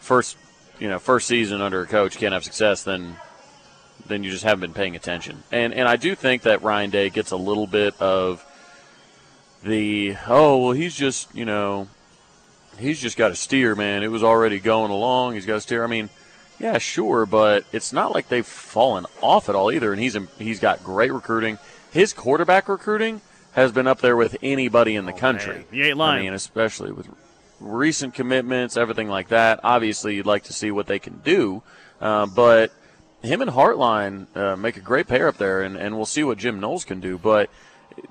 [0.00, 0.36] first
[0.78, 3.16] you know first season under a coach can't have success, then
[4.12, 5.42] then you just haven't been paying attention.
[5.50, 8.44] And and I do think that Ryan Day gets a little bit of
[9.62, 11.88] the oh well he's just you know
[12.78, 14.02] he's just got to steer man.
[14.02, 15.34] It was already going along.
[15.34, 15.84] He's got to steer.
[15.84, 16.10] I mean
[16.60, 19.92] yeah sure but it's not like they've fallen off at all either.
[19.92, 21.58] And he's he's got great recruiting.
[21.90, 23.20] His quarterback recruiting
[23.52, 25.56] has been up there with anybody in the country.
[25.56, 26.20] man, you ain't lying.
[26.20, 27.08] I mean especially with
[27.60, 29.60] recent commitments everything like that.
[29.62, 31.62] Obviously you'd like to see what they can do
[32.00, 32.72] uh, but
[33.22, 36.38] him and Hartline uh, make a great pair up there, and, and we'll see what
[36.38, 37.18] Jim Knowles can do.
[37.18, 37.50] But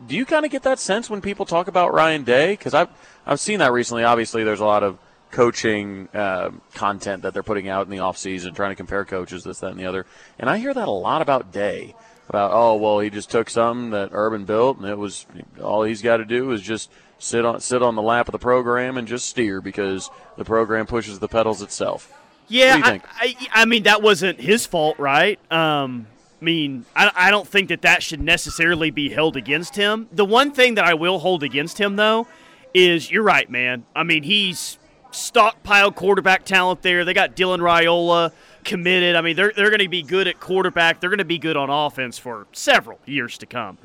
[0.07, 2.53] do you kind of get that sense when people talk about Ryan Day?
[2.53, 2.89] Because I've
[3.25, 4.03] I've seen that recently.
[4.03, 4.97] Obviously, there's a lot of
[5.31, 9.43] coaching uh, content that they're putting out in the off season, trying to compare coaches,
[9.43, 10.05] this, that, and the other.
[10.37, 11.95] And I hear that a lot about Day.
[12.29, 15.25] About oh well, he just took something that Urban built, and it was
[15.61, 18.39] all he's got to do is just sit on sit on the lap of the
[18.39, 22.20] program and just steer because the program pushes the pedals itself.
[22.51, 25.39] Yeah, What do you I, I, I mean that wasn't his fault, right?
[25.51, 26.07] Um,
[26.41, 30.07] I mean, I, I don't think that that should necessarily be held against him.
[30.11, 32.27] The one thing that I will hold against him, though,
[32.73, 33.85] is you're right, man.
[33.95, 34.79] I mean, he's
[35.11, 37.05] stockpiled quarterback talent there.
[37.05, 38.31] They got Dylan Raiola
[38.63, 39.15] committed.
[39.15, 40.99] I mean, they're, they're going to be good at quarterback.
[40.99, 43.77] They're going to be good on offense for several years to come.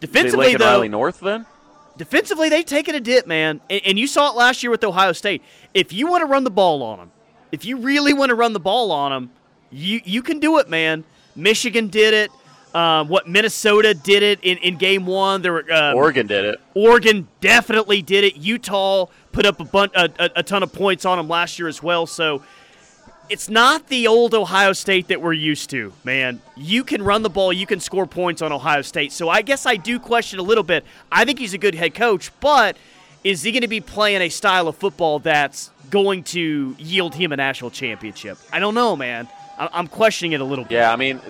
[0.00, 1.46] Defensively, they though, Riley North then.
[1.96, 3.60] defensively they've taken a dip, man.
[3.68, 5.42] And, and you saw it last year with Ohio State.
[5.74, 7.10] If you want to run the ball on them,
[7.52, 9.30] if you really want to run the ball on them,
[9.70, 11.04] you you can do it, man.
[11.34, 12.30] Michigan did it.
[12.74, 15.40] Um, what Minnesota did it in, in game one.
[15.40, 16.60] There were um, Oregon did it.
[16.74, 18.36] Oregon definitely did it.
[18.36, 21.68] Utah put up a, bun- a, a, a ton of points on them last year
[21.68, 22.06] as well.
[22.06, 22.42] So
[23.30, 26.40] it's not the old Ohio State that we're used to, man.
[26.54, 29.10] You can run the ball, you can score points on Ohio State.
[29.12, 30.84] So I guess I do question a little bit.
[31.10, 32.76] I think he's a good head coach, but
[33.26, 37.32] is he going to be playing a style of football that's going to yield him
[37.32, 38.38] a national championship?
[38.52, 39.28] I don't know, man.
[39.58, 40.74] I'm questioning it a little bit.
[40.74, 41.20] Yeah, I mean,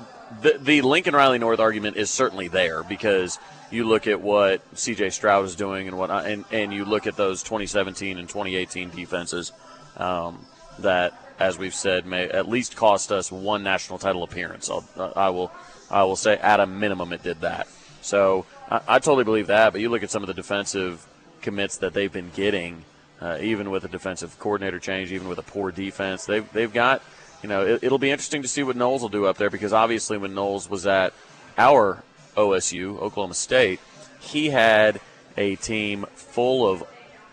[0.42, 3.38] the the Lincoln Riley North argument is certainly there because
[3.70, 5.10] you look at what C.J.
[5.10, 9.52] Stroud is doing and what, and and you look at those 2017 and 2018 defenses
[9.96, 10.44] um,
[10.80, 14.68] that, as we've said, may at least cost us one national title appearance.
[14.68, 14.84] I'll,
[15.16, 15.50] I will,
[15.90, 17.68] I will say at a minimum it did that.
[18.02, 19.72] So I, I totally believe that.
[19.72, 21.06] But you look at some of the defensive
[21.46, 22.84] commits that they've been getting,
[23.20, 27.02] uh, even with a defensive coordinator change, even with a poor defense, they've they've got
[27.40, 29.72] you know, it, will be interesting to see what Knowles will do up there because
[29.72, 31.12] obviously when Knowles was at
[31.56, 32.02] our
[32.36, 33.78] OSU, Oklahoma State,
[34.18, 35.00] he had
[35.36, 36.82] a team full of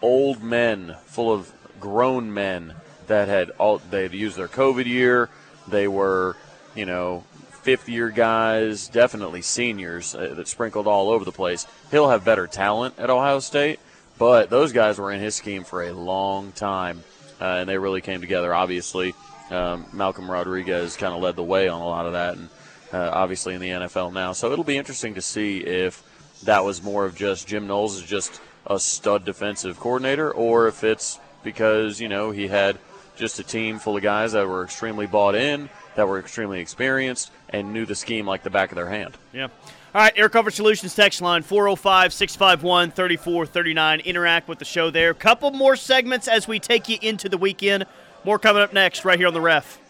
[0.04, 2.76] old men, full of grown men
[3.08, 5.30] that had all they had used their COVID year.
[5.68, 6.36] They were,
[6.76, 7.24] you know,
[7.64, 11.66] fifth year guys, definitely seniors uh, that sprinkled all over the place.
[11.90, 13.80] He'll have better talent at Ohio State,
[14.24, 17.04] but those guys were in his scheme for a long time,
[17.42, 18.54] uh, and they really came together.
[18.54, 19.14] Obviously,
[19.52, 22.48] um, Malcolm Rodriguez kind of led the way on a lot of that, and
[22.94, 24.32] uh, obviously in the NFL now.
[24.32, 26.02] So it'll be interesting to see if
[26.46, 30.86] that was more of just Jim Knowles is just a stud defensive coordinator, or if
[30.86, 32.78] it's because you know he had
[33.18, 37.30] just a team full of guys that were extremely bought in, that were extremely experienced,
[37.50, 39.18] and knew the scheme like the back of their hand.
[39.34, 39.50] Yeah.
[39.96, 44.00] All right, Air Comfort Solutions text line 405 651 3439.
[44.00, 45.14] Interact with the show there.
[45.14, 47.86] Couple more segments as we take you into the weekend.
[48.24, 49.83] More coming up next, right here on the ref.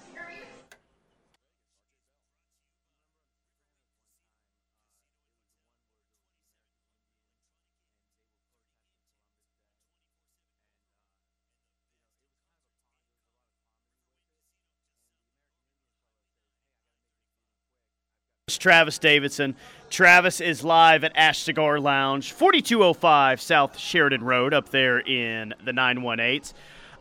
[18.58, 19.56] Travis Davidson.
[19.89, 25.72] Travis is live at Ash Cigar Lounge, 4205 South Sheridan Road, up there in the
[25.72, 26.54] 918s.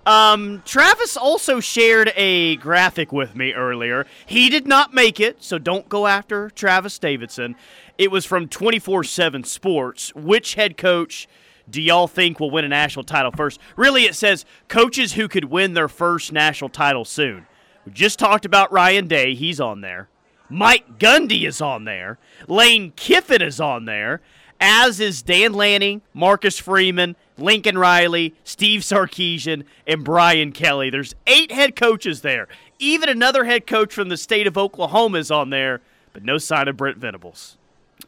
[0.05, 4.07] Um, Travis also shared a graphic with me earlier.
[4.27, 7.55] He did not make it, so don't go after Travis Davidson.
[7.99, 10.13] It was from 24 7 Sports.
[10.15, 11.29] Which head coach
[11.71, 13.61] do y'all think will win a national title first?
[13.77, 17.47] Really, it says coaches who could win their first national title soon.
[17.87, 20.09] We just talked about Ryan Day, he's on there.
[20.53, 22.19] Mike Gundy is on there.
[22.47, 24.21] Lane Kiffin is on there,
[24.61, 30.91] as is Dan Lanning, Marcus Freeman, Lincoln Riley, Steve Sarkisian, and Brian Kelly.
[30.91, 32.49] There's eight head coaches there.
[32.79, 35.81] Even another head coach from the state of Oklahoma is on there,
[36.13, 37.57] but no sign of Brent Venables.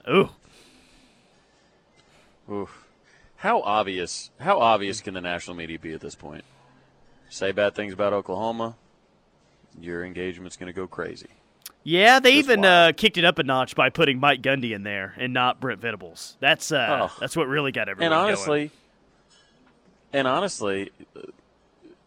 [0.07, 0.29] Ooh.
[2.51, 2.69] Ooh.
[3.37, 4.31] How obvious?
[4.39, 6.45] How obvious can the national media be at this point?
[7.31, 8.77] Say bad things about Oklahoma,
[9.81, 11.31] your engagement's going to go crazy.
[11.85, 14.85] Yeah, they Just even uh, kicked it up a notch by putting Mike Gundy in
[14.85, 16.37] there and not Brent Venables.
[16.41, 17.17] That's uh, oh.
[17.21, 18.13] that's what really got everyone.
[18.13, 18.71] And honestly, going.
[20.15, 20.91] and honestly,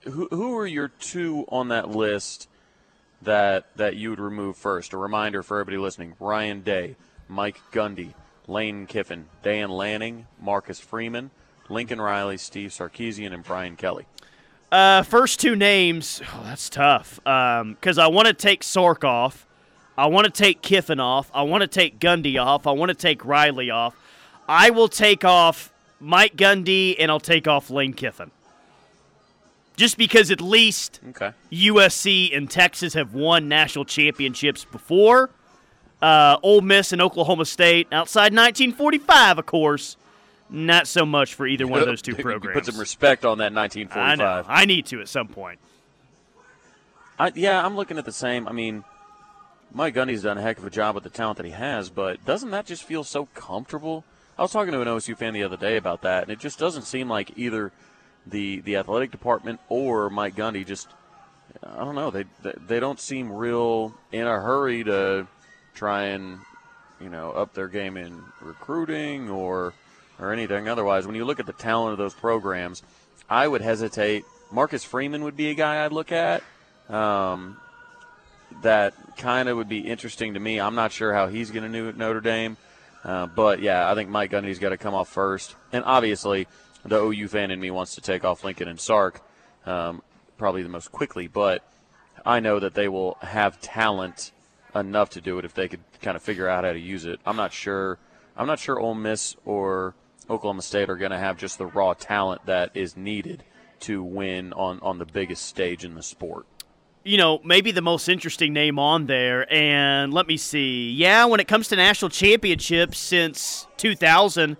[0.01, 2.49] who who are your two on that list
[3.21, 4.93] that that you would remove first?
[4.93, 6.95] A reminder for everybody listening: Ryan Day,
[7.27, 8.15] Mike Gundy,
[8.47, 11.29] Lane Kiffin, Dan Lanning, Marcus Freeman,
[11.69, 14.07] Lincoln Riley, Steve Sarkisian, and Brian Kelly.
[14.71, 17.19] Uh, first two names, oh, that's tough.
[17.23, 19.45] Because um, I want to take Sark off.
[19.97, 21.31] I want to take Kiffin off.
[21.33, 22.67] I want to take Gundy off.
[22.67, 23.95] I want to take Riley off.
[24.47, 28.31] I will take off Mike Gundy and I'll take off Lane Kiffin.
[29.75, 31.31] Just because at least okay.
[31.51, 35.31] USC and Texas have won national championships before.
[36.01, 39.97] Uh, Ole Miss and Oklahoma State, outside 1945, of course,
[40.47, 42.53] not so much for either one of those two programs.
[42.53, 43.97] Put some respect on that 1945.
[43.97, 44.47] I know.
[44.47, 45.59] I need to at some point.
[47.17, 48.47] I, yeah, I'm looking at the same.
[48.47, 48.83] I mean–
[49.73, 52.23] Mike Gundy's done a heck of a job with the talent that he has, but
[52.25, 54.03] doesn't that just feel so comfortable?
[54.37, 56.59] I was talking to an OSU fan the other day about that, and it just
[56.59, 57.71] doesn't seem like either
[58.25, 60.89] the the athletic department or Mike Gundy just
[61.63, 62.25] I don't know they
[62.67, 65.27] they don't seem real in a hurry to
[65.73, 66.39] try and
[66.99, 69.73] you know up their game in recruiting or
[70.19, 71.05] or anything otherwise.
[71.05, 72.83] When you look at the talent of those programs,
[73.29, 74.25] I would hesitate.
[74.51, 76.41] Marcus Freeman would be a guy I'd look at.
[76.89, 77.57] Um,
[78.61, 80.59] that kind of would be interesting to me.
[80.59, 82.57] I'm not sure how he's going to do at Notre Dame.
[83.03, 85.55] Uh, but yeah, I think Mike Gundy's got to come off first.
[85.71, 86.47] And obviously,
[86.85, 89.21] the OU fan in me wants to take off Lincoln and Sark
[89.65, 90.01] um,
[90.37, 91.27] probably the most quickly.
[91.27, 91.63] But
[92.25, 94.31] I know that they will have talent
[94.75, 97.19] enough to do it if they could kind of figure out how to use it.
[97.25, 97.97] I'm not sure.
[98.35, 99.95] I'm not sure Ole Miss or
[100.29, 103.43] Oklahoma State are going to have just the raw talent that is needed
[103.81, 106.45] to win on, on the biggest stage in the sport
[107.07, 109.51] you know, maybe the most interesting name on there.
[109.51, 110.91] And let me see.
[110.91, 114.57] Yeah, when it comes to national championships since 2000,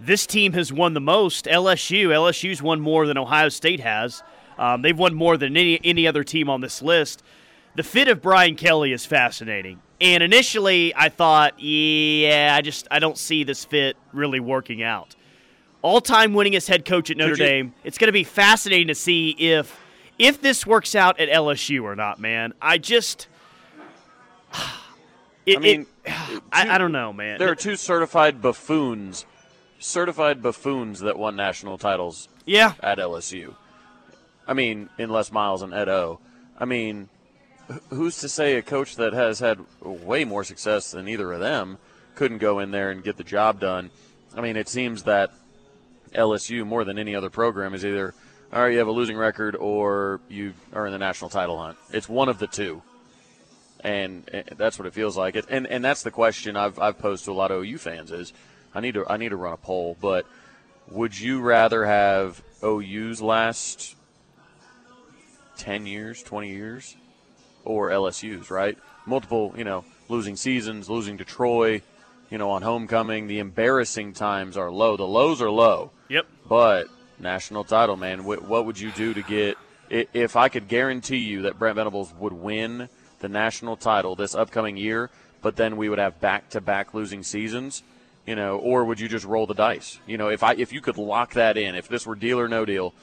[0.00, 1.44] this team has won the most.
[1.44, 2.08] LSU.
[2.08, 4.22] LSU's won more than Ohio State has.
[4.58, 7.22] Um, they've won more than any, any other team on this list.
[7.76, 9.80] The fit of Brian Kelly is fascinating.
[10.00, 15.14] And initially, I thought, yeah, I just I don't see this fit really working out.
[15.82, 17.74] All-time winningest head coach at Notre Dame.
[17.84, 19.83] It's going to be fascinating to see if
[20.18, 22.54] if this works out at LSU or not, man.
[22.60, 23.28] I just.
[25.46, 26.10] It, I mean, it,
[26.52, 27.38] I, I, don't know, man.
[27.38, 29.26] There are two certified buffoons,
[29.78, 32.30] certified buffoons that won national titles.
[32.46, 32.72] Yeah.
[32.80, 33.54] At LSU.
[34.46, 36.18] I mean, in Les Miles and Ed O.
[36.58, 37.10] I mean,
[37.90, 41.76] who's to say a coach that has had way more success than either of them
[42.14, 43.90] couldn't go in there and get the job done?
[44.34, 45.30] I mean, it seems that
[46.14, 48.14] LSU, more than any other program, is either
[48.52, 51.76] or you have a losing record, or you are in the national title hunt.
[51.90, 52.82] It's one of the two,
[53.80, 54.24] and,
[54.56, 55.36] that's what it feels like.
[55.36, 58.10] It, and and that's the question I've I've posed to a lot of OU fans
[58.10, 58.32] is,
[58.74, 60.26] I need to I need to run a poll, but
[60.90, 63.96] would you rather have OU's last
[65.56, 66.96] ten years, twenty years,
[67.64, 68.50] or LSU's?
[68.50, 71.82] Right, multiple you know losing seasons, losing to Troy.
[72.30, 74.96] You know, on homecoming, the embarrassing times are low.
[74.96, 75.92] The lows are low.
[76.08, 76.26] Yep.
[76.48, 76.88] But
[77.24, 78.22] national title, man.
[78.22, 79.58] What would you do to get?
[79.90, 84.76] If I could guarantee you that Brent Venables would win the national title this upcoming
[84.76, 85.10] year,
[85.42, 87.82] but then we would have back-to-back losing seasons,
[88.26, 89.98] you know, or would you just roll the dice?
[90.06, 92.48] You know, if I if you could lock that in, if this were deal or
[92.48, 92.94] no deal,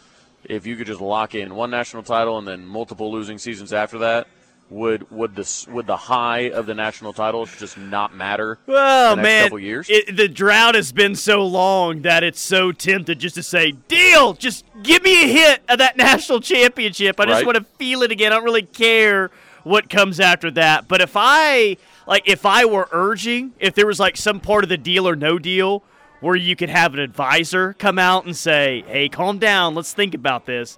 [0.44, 4.00] if you could just lock in one national title and then multiple losing seasons after
[4.00, 4.28] that,
[4.72, 8.58] would would the would the high of the national titles just not matter?
[8.66, 9.88] Well, man, couple years?
[9.90, 14.34] It, the drought has been so long that it's so tempted just to say, "Deal,
[14.34, 17.20] just give me a hit of that national championship.
[17.20, 17.46] I just right.
[17.46, 18.32] want to feel it again.
[18.32, 19.30] I don't really care
[19.64, 21.76] what comes after that." But if I
[22.08, 25.18] like, if I were urging, if there was like some part of the deal or
[25.18, 25.84] no deal
[26.22, 29.76] where you could have an advisor come out and say, "Hey, calm down.
[29.76, 30.78] Let's think about this."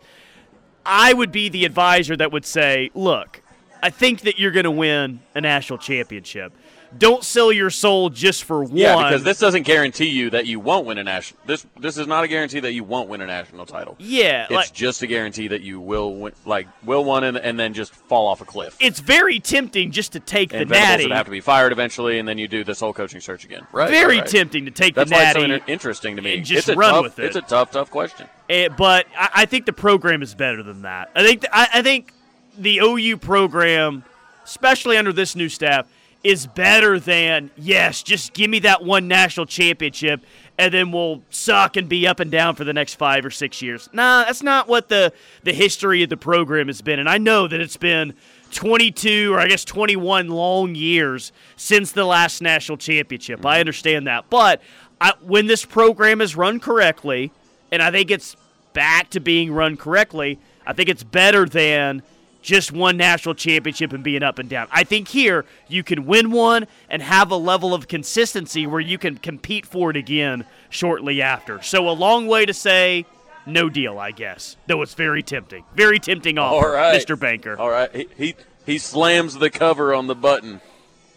[0.85, 3.42] I would be the advisor that would say, "Look."
[3.83, 6.53] I think that you're going to win a national championship.
[6.97, 8.77] Don't sell your soul just for one.
[8.77, 11.39] Yeah, because this doesn't guarantee you that you won't win a national.
[11.45, 13.95] This this is not a guarantee that you won't win a national title.
[13.99, 17.59] Yeah, it's like, just a guarantee that you will win, like will one and, and
[17.59, 18.77] then just fall off a cliff.
[18.79, 21.05] It's very tempting just to take and the natty.
[21.05, 23.65] would have to be fired eventually, and then you do this whole coaching search again.
[23.71, 23.89] Right.
[23.89, 24.27] Very right.
[24.27, 25.39] tempting to take That's the natty.
[25.39, 26.37] That's why it's so interesting to me.
[26.37, 27.25] And just it's run tough, with it.
[27.25, 28.27] It's a tough, tough question.
[28.47, 31.09] It, but I, I, think the program is better than that.
[31.15, 32.13] I think the, I, I think
[32.57, 34.03] the OU program
[34.43, 35.87] especially under this new staff,
[36.23, 40.23] is better than, yes, just give me that one national championship
[40.57, 43.61] and then we'll suck and be up and down for the next five or six
[43.61, 43.89] years.
[43.91, 45.11] Nah, that's not what the,
[45.43, 46.99] the history of the program has been.
[46.99, 48.13] And I know that it's been
[48.51, 53.45] 22 or I guess 21 long years since the last national championship.
[53.45, 54.29] I understand that.
[54.29, 54.61] But
[55.01, 57.31] I, when this program is run correctly,
[57.69, 58.37] and I think it's
[58.71, 62.03] back to being run correctly, I think it's better than
[62.43, 64.67] just one national championship and being up and down.
[64.69, 68.99] I think here you can win one and have a level of consistency where you
[68.99, 71.61] can compete for it again shortly after.
[71.63, 73.05] So a long way to say
[73.47, 74.57] no deal, I guess.
[74.67, 75.63] Though it's very tempting.
[75.73, 77.19] Very tempting offer, Mr.
[77.19, 77.57] Banker.
[77.57, 77.93] All right.
[77.95, 78.35] He, he
[78.65, 80.61] he slams the cover on the button.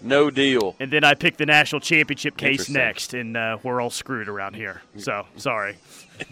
[0.03, 0.77] No deal.
[0.79, 4.55] And then I pick the national championship case next, and uh, we're all screwed around
[4.55, 4.83] here.
[4.99, 5.77] So sorry,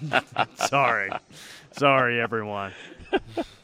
[0.57, 1.11] sorry,
[1.73, 2.73] sorry, everyone.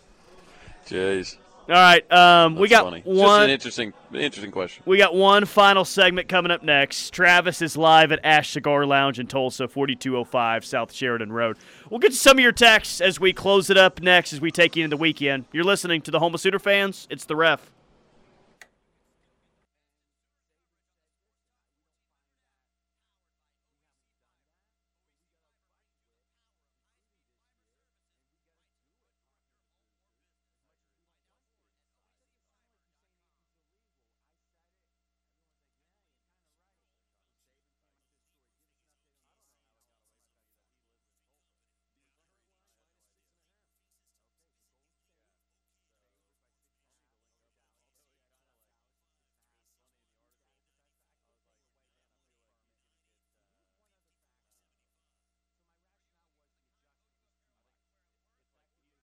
[0.91, 1.37] Jeez.
[1.69, 3.03] All right, um, we got funny.
[3.05, 3.17] one.
[3.17, 4.83] Just an interesting, interesting question.
[4.87, 7.13] We got one final segment coming up next.
[7.13, 11.59] Travis is live at Ash Cigar Lounge in Tulsa, 4205 South Sheridan Road.
[11.89, 14.51] We'll get to some of your texts as we close it up next as we
[14.51, 15.45] take you into the weekend.
[15.53, 17.07] You're listening to the Home of Sooner fans.
[17.09, 17.71] It's the ref.